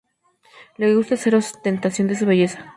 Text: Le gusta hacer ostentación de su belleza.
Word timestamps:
Le 0.77 0.95
gusta 0.95 1.13
hacer 1.13 1.35
ostentación 1.35 2.07
de 2.07 2.15
su 2.15 2.25
belleza. 2.25 2.65